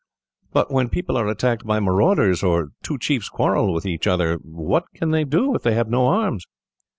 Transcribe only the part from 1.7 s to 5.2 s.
marauders, or two chiefs quarrel with each other, what can